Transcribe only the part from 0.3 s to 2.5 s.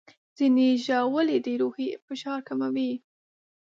ځینې ژاولې د روحي فشار